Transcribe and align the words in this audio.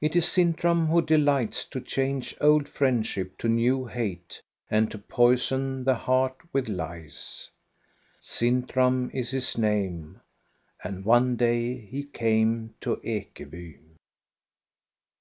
It 0.00 0.16
is 0.16 0.26
Sintram 0.26 0.88
who 0.88 1.00
delights 1.00 1.64
to 1.66 1.80
change 1.80 2.36
old 2.40 2.68
friend 2.68 3.06
ship 3.06 3.38
to 3.38 3.48
new 3.48 3.84
hate, 3.86 4.42
and 4.68 4.90
to 4.90 4.98
poison 4.98 5.84
the 5.84 5.94
heart 5.94 6.36
with 6.52 6.68
lies. 6.68 7.48
Sintram 8.18 9.12
is 9.14 9.30
his 9.30 9.56
name— 9.56 10.20
and 10.82 11.04
one 11.04 11.36
day 11.36 11.76
he 11.78 12.02
came 12.02 12.74
to 12.80 12.96
Ekeby. 13.04 13.78